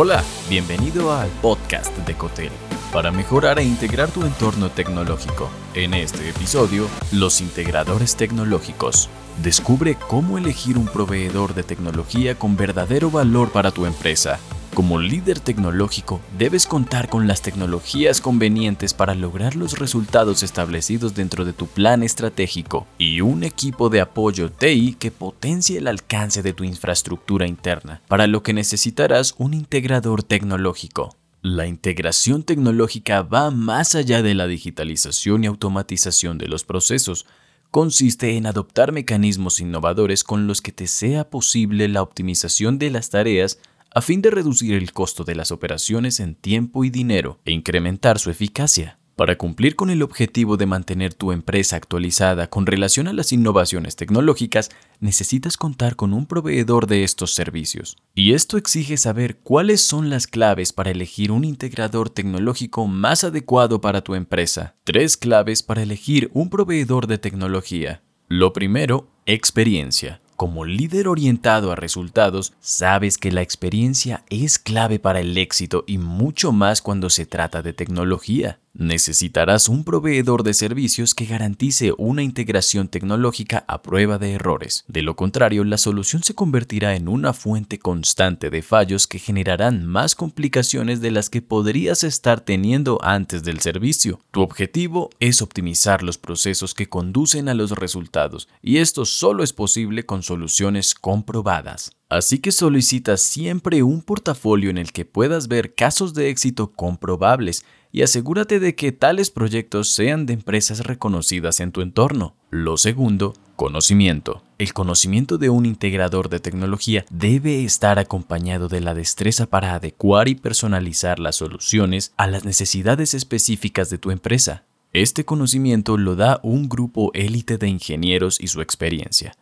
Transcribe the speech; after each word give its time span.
Hola, 0.00 0.22
bienvenido 0.48 1.12
al 1.12 1.28
podcast 1.42 1.92
de 2.06 2.14
Cotel 2.14 2.52
para 2.92 3.10
mejorar 3.10 3.58
e 3.58 3.64
integrar 3.64 4.08
tu 4.08 4.24
entorno 4.24 4.70
tecnológico. 4.70 5.50
En 5.74 5.92
este 5.92 6.28
episodio, 6.28 6.86
los 7.10 7.40
integradores 7.40 8.14
tecnológicos. 8.14 9.10
Descubre 9.42 9.96
cómo 9.96 10.38
elegir 10.38 10.78
un 10.78 10.86
proveedor 10.86 11.52
de 11.52 11.64
tecnología 11.64 12.36
con 12.36 12.56
verdadero 12.56 13.10
valor 13.10 13.50
para 13.50 13.72
tu 13.72 13.86
empresa 13.86 14.38
como 14.74 14.98
líder 14.98 15.40
tecnológico, 15.40 16.20
debes 16.38 16.66
contar 16.66 17.08
con 17.08 17.26
las 17.26 17.42
tecnologías 17.42 18.20
convenientes 18.20 18.94
para 18.94 19.14
lograr 19.14 19.56
los 19.56 19.78
resultados 19.78 20.42
establecidos 20.42 21.14
dentro 21.14 21.44
de 21.44 21.52
tu 21.52 21.66
plan 21.66 22.02
estratégico 22.02 22.86
y 22.98 23.20
un 23.20 23.44
equipo 23.44 23.88
de 23.88 24.00
apoyo 24.00 24.50
TI 24.50 24.96
que 24.98 25.10
potencie 25.10 25.78
el 25.78 25.88
alcance 25.88 26.42
de 26.42 26.52
tu 26.52 26.64
infraestructura 26.64 27.46
interna, 27.46 28.02
para 28.08 28.26
lo 28.26 28.42
que 28.42 28.52
necesitarás 28.52 29.34
un 29.38 29.54
integrador 29.54 30.22
tecnológico. 30.22 31.16
La 31.42 31.66
integración 31.66 32.42
tecnológica 32.42 33.22
va 33.22 33.50
más 33.50 33.94
allá 33.94 34.22
de 34.22 34.34
la 34.34 34.46
digitalización 34.46 35.44
y 35.44 35.46
automatización 35.46 36.36
de 36.36 36.48
los 36.48 36.64
procesos, 36.64 37.26
consiste 37.70 38.36
en 38.36 38.46
adoptar 38.46 38.92
mecanismos 38.92 39.60
innovadores 39.60 40.24
con 40.24 40.46
los 40.46 40.62
que 40.62 40.72
te 40.72 40.86
sea 40.86 41.28
posible 41.28 41.86
la 41.88 42.02
optimización 42.02 42.78
de 42.78 42.90
las 42.90 43.10
tareas 43.10 43.58
a 43.98 44.00
fin 44.00 44.22
de 44.22 44.30
reducir 44.30 44.74
el 44.74 44.92
costo 44.92 45.24
de 45.24 45.34
las 45.34 45.50
operaciones 45.50 46.20
en 46.20 46.36
tiempo 46.36 46.84
y 46.84 46.90
dinero 46.90 47.40
e 47.44 47.50
incrementar 47.50 48.20
su 48.20 48.30
eficacia. 48.30 49.00
Para 49.16 49.36
cumplir 49.36 49.74
con 49.74 49.90
el 49.90 50.02
objetivo 50.02 50.56
de 50.56 50.66
mantener 50.66 51.14
tu 51.14 51.32
empresa 51.32 51.74
actualizada 51.74 52.48
con 52.48 52.64
relación 52.64 53.08
a 53.08 53.12
las 53.12 53.32
innovaciones 53.32 53.96
tecnológicas, 53.96 54.70
necesitas 55.00 55.56
contar 55.56 55.96
con 55.96 56.14
un 56.14 56.26
proveedor 56.26 56.86
de 56.86 57.02
estos 57.02 57.34
servicios. 57.34 57.96
Y 58.14 58.34
esto 58.34 58.56
exige 58.56 58.96
saber 58.98 59.38
cuáles 59.38 59.80
son 59.80 60.10
las 60.10 60.28
claves 60.28 60.72
para 60.72 60.92
elegir 60.92 61.32
un 61.32 61.42
integrador 61.42 62.08
tecnológico 62.08 62.86
más 62.86 63.24
adecuado 63.24 63.80
para 63.80 64.02
tu 64.02 64.14
empresa. 64.14 64.76
Tres 64.84 65.16
claves 65.16 65.64
para 65.64 65.82
elegir 65.82 66.30
un 66.34 66.50
proveedor 66.50 67.08
de 67.08 67.18
tecnología. 67.18 68.04
Lo 68.28 68.52
primero, 68.52 69.08
experiencia. 69.26 70.20
Como 70.38 70.64
líder 70.64 71.08
orientado 71.08 71.72
a 71.72 71.74
resultados, 71.74 72.52
sabes 72.60 73.18
que 73.18 73.32
la 73.32 73.42
experiencia 73.42 74.22
es 74.30 74.60
clave 74.60 75.00
para 75.00 75.18
el 75.18 75.36
éxito 75.36 75.82
y 75.84 75.98
mucho 75.98 76.52
más 76.52 76.80
cuando 76.80 77.10
se 77.10 77.26
trata 77.26 77.60
de 77.60 77.72
tecnología. 77.72 78.60
Necesitarás 78.74 79.68
un 79.68 79.84
proveedor 79.84 80.42
de 80.42 80.54
servicios 80.54 81.14
que 81.14 81.26
garantice 81.26 81.92
una 81.98 82.22
integración 82.22 82.88
tecnológica 82.88 83.64
a 83.66 83.82
prueba 83.82 84.18
de 84.18 84.34
errores. 84.34 84.84
De 84.86 85.02
lo 85.02 85.16
contrario, 85.16 85.64
la 85.64 85.78
solución 85.78 86.22
se 86.22 86.34
convertirá 86.34 86.94
en 86.94 87.08
una 87.08 87.32
fuente 87.32 87.78
constante 87.78 88.50
de 88.50 88.62
fallos 88.62 89.06
que 89.06 89.18
generarán 89.18 89.84
más 89.84 90.14
complicaciones 90.14 91.00
de 91.00 91.10
las 91.10 91.28
que 91.28 91.42
podrías 91.42 92.04
estar 92.04 92.40
teniendo 92.40 92.98
antes 93.02 93.42
del 93.42 93.60
servicio. 93.60 94.20
Tu 94.30 94.42
objetivo 94.42 95.10
es 95.18 95.42
optimizar 95.42 96.02
los 96.02 96.18
procesos 96.18 96.74
que 96.74 96.88
conducen 96.88 97.48
a 97.48 97.54
los 97.54 97.72
resultados, 97.72 98.48
y 98.62 98.78
esto 98.78 99.04
solo 99.04 99.42
es 99.42 99.52
posible 99.52 100.06
con 100.06 100.22
soluciones 100.22 100.94
comprobadas. 100.94 101.97
Así 102.10 102.38
que 102.38 102.52
solicita 102.52 103.18
siempre 103.18 103.82
un 103.82 104.00
portafolio 104.00 104.70
en 104.70 104.78
el 104.78 104.92
que 104.92 105.04
puedas 105.04 105.46
ver 105.46 105.74
casos 105.74 106.14
de 106.14 106.30
éxito 106.30 106.72
comprobables 106.72 107.66
y 107.92 108.00
asegúrate 108.00 108.60
de 108.60 108.74
que 108.74 108.92
tales 108.92 109.30
proyectos 109.30 109.90
sean 109.90 110.24
de 110.24 110.32
empresas 110.32 110.80
reconocidas 110.80 111.60
en 111.60 111.70
tu 111.70 111.82
entorno. 111.82 112.34
Lo 112.50 112.78
segundo, 112.78 113.34
conocimiento. 113.56 114.42
El 114.56 114.72
conocimiento 114.72 115.36
de 115.36 115.50
un 115.50 115.66
integrador 115.66 116.30
de 116.30 116.40
tecnología 116.40 117.04
debe 117.10 117.62
estar 117.64 117.98
acompañado 117.98 118.68
de 118.68 118.80
la 118.80 118.94
destreza 118.94 119.44
para 119.44 119.74
adecuar 119.74 120.28
y 120.28 120.34
personalizar 120.34 121.18
las 121.18 121.36
soluciones 121.36 122.14
a 122.16 122.26
las 122.26 122.46
necesidades 122.46 123.12
específicas 123.12 123.90
de 123.90 123.98
tu 123.98 124.10
empresa. 124.10 124.64
Este 124.94 125.26
conocimiento 125.26 125.98
lo 125.98 126.16
da 126.16 126.40
un 126.42 126.70
grupo 126.70 127.10
élite 127.12 127.58
de 127.58 127.68
ingenieros 127.68 128.40
y 128.40 128.48
su 128.48 128.62
experiencia. 128.62 129.34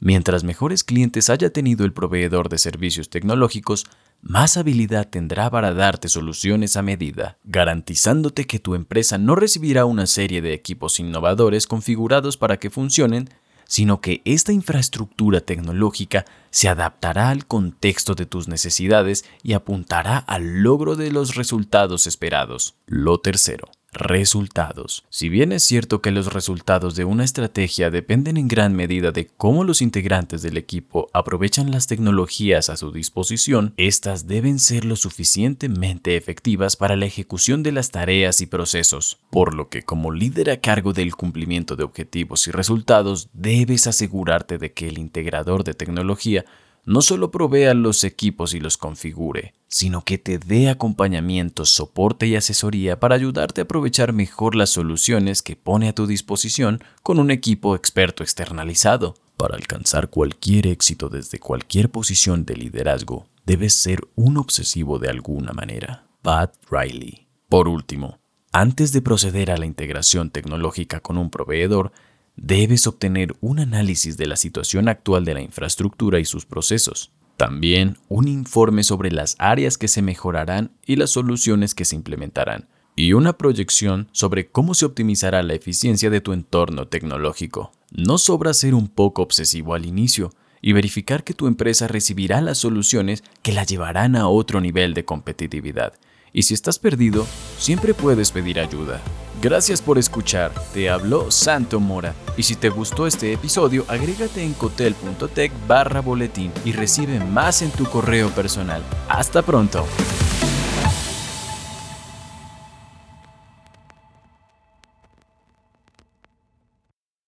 Mientras 0.00 0.44
mejores 0.44 0.84
clientes 0.84 1.28
haya 1.28 1.50
tenido 1.50 1.84
el 1.84 1.92
proveedor 1.92 2.48
de 2.48 2.58
servicios 2.58 3.10
tecnológicos, 3.10 3.84
más 4.20 4.56
habilidad 4.56 5.08
tendrá 5.08 5.50
para 5.50 5.74
darte 5.74 6.08
soluciones 6.08 6.76
a 6.76 6.82
medida, 6.82 7.38
garantizándote 7.44 8.46
que 8.46 8.58
tu 8.58 8.74
empresa 8.74 9.18
no 9.18 9.34
recibirá 9.34 9.84
una 9.84 10.06
serie 10.06 10.40
de 10.40 10.54
equipos 10.54 11.00
innovadores 11.00 11.66
configurados 11.66 12.36
para 12.36 12.58
que 12.58 12.70
funcionen, 12.70 13.28
sino 13.68 14.00
que 14.00 14.22
esta 14.24 14.52
infraestructura 14.52 15.40
tecnológica 15.40 16.24
se 16.50 16.68
adaptará 16.68 17.30
al 17.30 17.46
contexto 17.46 18.14
de 18.14 18.26
tus 18.26 18.48
necesidades 18.48 19.24
y 19.42 19.52
apuntará 19.52 20.18
al 20.18 20.62
logro 20.62 20.96
de 20.96 21.12
los 21.12 21.34
resultados 21.34 22.06
esperados. 22.06 22.76
Lo 22.86 23.18
tercero, 23.18 23.68
Resultados. 23.90 25.06
Si 25.08 25.30
bien 25.30 25.50
es 25.50 25.62
cierto 25.62 26.02
que 26.02 26.10
los 26.10 26.30
resultados 26.30 26.94
de 26.94 27.06
una 27.06 27.24
estrategia 27.24 27.90
dependen 27.90 28.36
en 28.36 28.46
gran 28.46 28.74
medida 28.74 29.12
de 29.12 29.26
cómo 29.26 29.64
los 29.64 29.80
integrantes 29.80 30.42
del 30.42 30.58
equipo 30.58 31.08
aprovechan 31.14 31.70
las 31.70 31.86
tecnologías 31.86 32.68
a 32.68 32.76
su 32.76 32.92
disposición, 32.92 33.72
estas 33.78 34.26
deben 34.26 34.58
ser 34.58 34.84
lo 34.84 34.94
suficientemente 34.94 36.18
efectivas 36.18 36.76
para 36.76 36.96
la 36.96 37.06
ejecución 37.06 37.62
de 37.62 37.72
las 37.72 37.90
tareas 37.90 38.42
y 38.42 38.46
procesos, 38.46 39.20
por 39.30 39.54
lo 39.54 39.70
que 39.70 39.82
como 39.82 40.12
líder 40.12 40.50
a 40.50 40.60
cargo 40.60 40.92
del 40.92 41.16
cumplimiento 41.16 41.74
de 41.74 41.84
objetivos 41.84 42.46
y 42.46 42.50
resultados, 42.50 43.30
debes 43.32 43.86
asegurarte 43.86 44.58
de 44.58 44.74
que 44.74 44.88
el 44.88 44.98
integrador 44.98 45.64
de 45.64 45.72
tecnología 45.72 46.44
no 46.88 47.02
solo 47.02 47.30
provea 47.30 47.74
los 47.74 48.02
equipos 48.02 48.54
y 48.54 48.60
los 48.60 48.78
configure, 48.78 49.52
sino 49.68 50.06
que 50.06 50.16
te 50.16 50.38
dé 50.38 50.70
acompañamiento, 50.70 51.66
soporte 51.66 52.26
y 52.26 52.34
asesoría 52.34 52.98
para 52.98 53.14
ayudarte 53.14 53.60
a 53.60 53.64
aprovechar 53.64 54.14
mejor 54.14 54.54
las 54.54 54.70
soluciones 54.70 55.42
que 55.42 55.54
pone 55.54 55.90
a 55.90 55.94
tu 55.94 56.06
disposición 56.06 56.82
con 57.02 57.18
un 57.18 57.30
equipo 57.30 57.76
experto 57.76 58.22
externalizado. 58.22 59.16
Para 59.36 59.56
alcanzar 59.56 60.08
cualquier 60.08 60.66
éxito 60.66 61.10
desde 61.10 61.38
cualquier 61.38 61.90
posición 61.90 62.46
de 62.46 62.56
liderazgo, 62.56 63.26
debes 63.44 63.74
ser 63.74 64.00
un 64.14 64.38
obsesivo 64.38 64.98
de 64.98 65.10
alguna 65.10 65.52
manera. 65.52 66.06
Pat 66.22 66.54
Riley. 66.70 67.28
Por 67.50 67.68
último, 67.68 68.18
antes 68.50 68.92
de 68.92 69.02
proceder 69.02 69.50
a 69.50 69.58
la 69.58 69.66
integración 69.66 70.30
tecnológica 70.30 71.00
con 71.00 71.18
un 71.18 71.28
proveedor, 71.28 71.92
debes 72.40 72.86
obtener 72.86 73.34
un 73.40 73.58
análisis 73.58 74.16
de 74.16 74.26
la 74.26 74.36
situación 74.36 74.88
actual 74.88 75.24
de 75.24 75.34
la 75.34 75.42
infraestructura 75.42 76.20
y 76.20 76.24
sus 76.24 76.46
procesos. 76.46 77.10
También 77.36 77.98
un 78.08 78.28
informe 78.28 78.82
sobre 78.84 79.10
las 79.10 79.36
áreas 79.38 79.76
que 79.76 79.88
se 79.88 80.02
mejorarán 80.02 80.72
y 80.86 80.96
las 80.96 81.10
soluciones 81.10 81.74
que 81.74 81.84
se 81.84 81.96
implementarán. 81.96 82.68
Y 82.96 83.12
una 83.12 83.38
proyección 83.38 84.08
sobre 84.12 84.48
cómo 84.48 84.74
se 84.74 84.86
optimizará 84.86 85.42
la 85.42 85.54
eficiencia 85.54 86.10
de 86.10 86.20
tu 86.20 86.32
entorno 86.32 86.88
tecnológico. 86.88 87.70
No 87.92 88.18
sobra 88.18 88.54
ser 88.54 88.74
un 88.74 88.88
poco 88.88 89.22
obsesivo 89.22 89.74
al 89.74 89.86
inicio 89.86 90.30
y 90.60 90.72
verificar 90.72 91.22
que 91.22 91.34
tu 91.34 91.46
empresa 91.46 91.86
recibirá 91.86 92.40
las 92.40 92.58
soluciones 92.58 93.22
que 93.42 93.52
la 93.52 93.64
llevarán 93.64 94.16
a 94.16 94.28
otro 94.28 94.60
nivel 94.60 94.94
de 94.94 95.04
competitividad. 95.04 95.94
Y 96.32 96.42
si 96.42 96.54
estás 96.54 96.78
perdido, 96.78 97.26
siempre 97.58 97.94
puedes 97.94 98.32
pedir 98.32 98.58
ayuda. 98.58 99.00
Gracias 99.40 99.80
por 99.80 99.98
escuchar, 99.98 100.52
te 100.72 100.90
habló 100.90 101.30
Santo 101.30 101.78
Mora. 101.78 102.12
Y 102.36 102.42
si 102.42 102.56
te 102.56 102.70
gustó 102.70 103.06
este 103.06 103.32
episodio, 103.32 103.84
agrégate 103.86 104.42
en 104.42 104.52
cotel.tech 104.52 105.52
barra 105.68 106.00
boletín 106.00 106.50
y 106.64 106.72
recibe 106.72 107.20
más 107.20 107.62
en 107.62 107.70
tu 107.70 107.84
correo 107.84 108.30
personal. 108.30 108.82
Hasta 109.08 109.42
pronto. 109.42 109.86